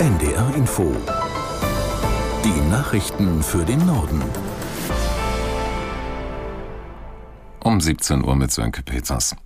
[0.00, 0.96] NDR Info.
[2.42, 4.22] Die Nachrichten für den Norden.
[7.62, 9.36] Um 17 Uhr mit Sönke Peters.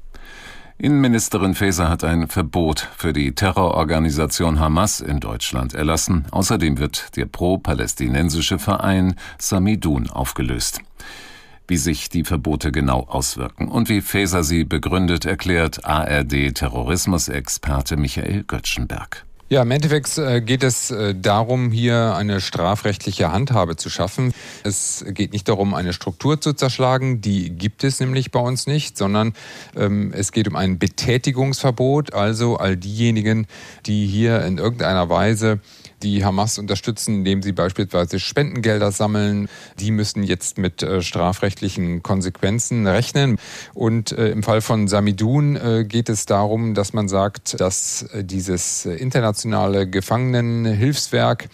[0.78, 6.26] Innenministerin Faeser hat ein Verbot für die Terrororganisation Hamas in Deutschland erlassen.
[6.30, 10.82] Außerdem wird der pro-palästinensische Verein Samidun aufgelöst.
[11.66, 19.26] Wie sich die Verbote genau auswirken und wie Faeser sie begründet, erklärt ARD-Terrorismusexperte Michael Göttschenberg.
[19.50, 24.32] Ja, im Endeffekt äh, geht es äh, darum, hier eine strafrechtliche Handhabe zu schaffen.
[24.62, 28.96] Es geht nicht darum, eine Struktur zu zerschlagen, die gibt es nämlich bei uns nicht,
[28.96, 29.34] sondern
[29.76, 33.46] ähm, es geht um ein Betätigungsverbot, also all diejenigen,
[33.84, 35.60] die hier in irgendeiner Weise
[36.02, 39.48] die Hamas unterstützen, indem sie beispielsweise Spendengelder sammeln.
[39.78, 43.38] Die müssen jetzt mit äh, strafrechtlichen Konsequenzen rechnen.
[43.72, 48.22] Und äh, im Fall von Samidun äh, geht es darum, dass man sagt, dass äh,
[48.22, 49.33] dieses internationale
[49.86, 51.48] Gefangenenhilfswerk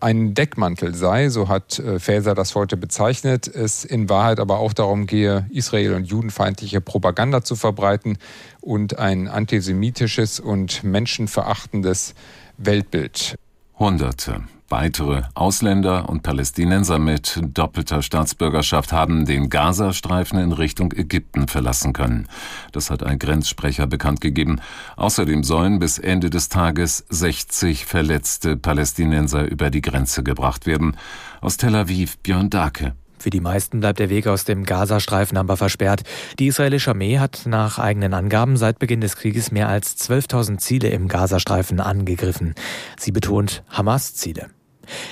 [0.00, 4.72] ein Deckmantel sei, so hat äh, Faeser das heute bezeichnet, es in Wahrheit aber auch
[4.72, 8.18] darum gehe, Israel- und judenfeindliche Propaganda zu verbreiten
[8.60, 12.14] und ein antisemitisches und menschenverachtendes
[12.58, 13.36] Weltbild.
[13.78, 21.92] Hunderte weitere Ausländer und Palästinenser mit doppelter Staatsbürgerschaft haben den Gazastreifen in Richtung Ägypten verlassen
[21.92, 22.26] können.
[22.72, 24.60] Das hat ein Grenzsprecher bekannt gegeben.
[24.96, 30.96] Außerdem sollen bis Ende des Tages 60 verletzte Palästinenser über die Grenze gebracht werden.
[31.40, 32.94] Aus Tel Aviv Björn Dake.
[33.18, 36.02] Für die meisten bleibt der Weg aus dem Gazastreifen aber versperrt.
[36.38, 40.88] Die israelische Armee hat nach eigenen Angaben seit Beginn des Krieges mehr als 12.000 Ziele
[40.90, 42.54] im Gazastreifen angegriffen.
[42.96, 44.50] Sie betont Hamas-Ziele.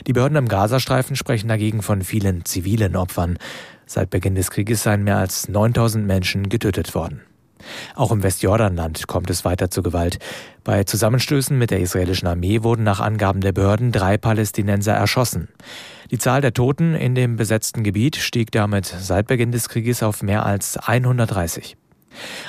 [0.07, 3.39] Die Behörden im Gazastreifen sprechen dagegen von vielen zivilen Opfern.
[3.87, 7.23] Seit Beginn des Krieges seien mehr als 9000 Menschen getötet worden.
[7.95, 10.19] Auch im Westjordanland kommt es weiter zu Gewalt.
[10.65, 15.49] Bei Zusammenstößen mit der israelischen Armee wurden nach Angaben der Behörden drei Palästinenser erschossen.
[16.11, 20.23] Die Zahl der Toten in dem besetzten Gebiet stieg damit seit Beginn des Krieges auf
[20.23, 21.77] mehr als 130.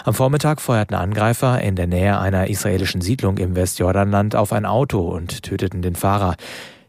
[0.05, 5.01] Am Vormittag feuerten Angreifer in der Nähe einer israelischen Siedlung im Westjordanland auf ein Auto
[5.09, 6.35] und töteten den Fahrer.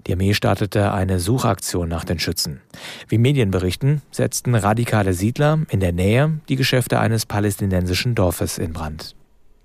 [0.08, 2.62] Die Armee startete eine Suchaktion nach den Schützen.
[3.08, 8.72] Wie Medien berichten, setzten radikale Siedler in der Nähe die Geschäfte eines palästinensischen Dorfes in
[8.72, 9.17] Brand.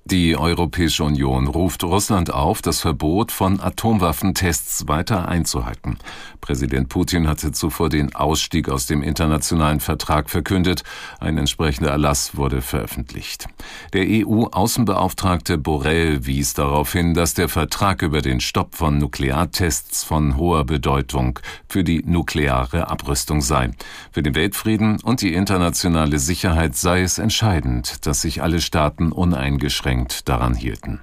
[0.06, 5.98] Die Europäische Union ruft Russland auf, das Verbot von Atomwaffentests weiter einzuhalten.
[6.42, 10.84] Präsident Putin hatte zuvor den Ausstieg aus dem internationalen Vertrag verkündet.
[11.22, 13.48] Ein entsprechender Erlass wurde veröffentlicht.
[13.94, 20.36] Der EU-Außenbeauftragte Borrell wies darauf hin, dass der Vertrag über den Stopp von Nukleartests von
[20.36, 21.40] hoher Bedeutung
[21.70, 23.72] für die nukleare Abrüstung sei.
[24.12, 29.93] Für den Weltfrieden und die internationale Sicherheit sei es entscheidend, dass sich alle Staaten uneingeschränkt
[29.94, 31.02] uneingeschränkt daran hielten.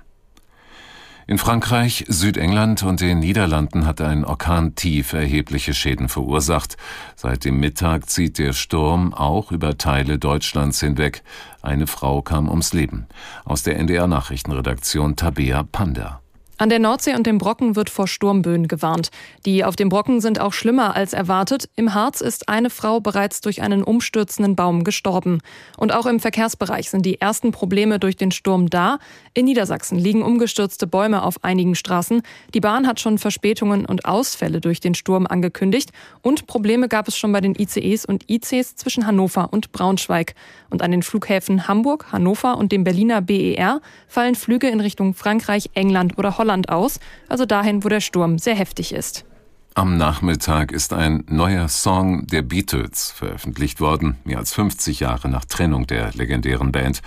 [1.27, 6.77] In Frankreich, Südengland und den Niederlanden hat ein Orkan tief erhebliche Schäden verursacht.
[7.15, 11.23] Seit dem Mittag zieht der Sturm auch über Teile Deutschlands hinweg.
[11.63, 13.07] Eine Frau kam ums Leben.
[13.45, 16.20] Aus der NDR Nachrichtenredaktion Tabea Panda.
[16.61, 19.09] An der Nordsee und dem Brocken wird vor Sturmböen gewarnt.
[19.47, 21.71] Die auf dem Brocken sind auch schlimmer als erwartet.
[21.75, 25.39] Im Harz ist eine Frau bereits durch einen umstürzenden Baum gestorben.
[25.79, 28.99] Und auch im Verkehrsbereich sind die ersten Probleme durch den Sturm da.
[29.33, 32.21] In Niedersachsen liegen umgestürzte Bäume auf einigen Straßen.
[32.53, 35.93] Die Bahn hat schon Verspätungen und Ausfälle durch den Sturm angekündigt.
[36.21, 40.35] Und Probleme gab es schon bei den ICEs und ICs zwischen Hannover und Braunschweig.
[40.69, 45.71] Und an den Flughäfen Hamburg, Hannover und dem Berliner BER fallen Flüge in Richtung Frankreich,
[45.73, 49.25] England oder Holland Holland aus, also dahin, wo der Sturm sehr heftig ist.
[49.75, 55.45] Am Nachmittag ist ein neuer Song der Beatles veröffentlicht worden, mehr als 50 Jahre nach
[55.45, 57.03] Trennung der legendären Band.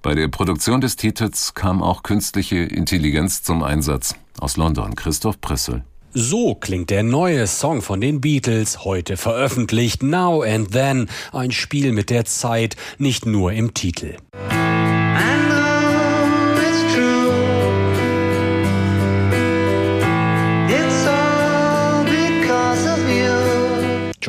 [0.00, 4.14] Bei der Produktion des Titels kam auch künstliche Intelligenz zum Einsatz.
[4.40, 5.84] Aus London Christoph Pressel.
[6.14, 11.92] So klingt der neue Song von den Beatles, heute veröffentlicht, Now and Then, ein Spiel
[11.92, 14.16] mit der Zeit, nicht nur im Titel.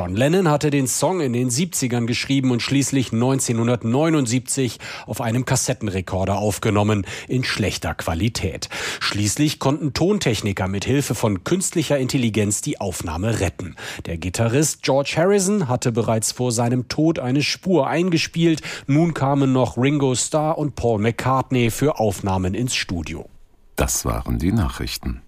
[0.07, 6.38] John Lennon hatte den Song in den 70ern geschrieben und schließlich 1979 auf einem Kassettenrekorder
[6.38, 8.69] aufgenommen, in schlechter Qualität.
[9.01, 13.75] Schließlich konnten Tontechniker mit Hilfe von künstlicher Intelligenz die Aufnahme retten.
[14.06, 18.62] Der Gitarrist George Harrison hatte bereits vor seinem Tod eine Spur eingespielt.
[18.86, 23.27] Nun kamen noch Ringo Starr und Paul McCartney für Aufnahmen ins Studio.
[23.75, 25.21] Das waren die Nachrichten.